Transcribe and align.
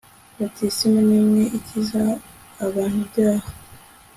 batisimu 0.37 0.99
ni 1.07 1.15
imwe 1.21 1.43
ikiza 1.57 2.03
abant'ibyaha 2.65 3.47